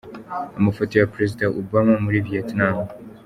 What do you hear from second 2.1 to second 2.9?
Vietnam.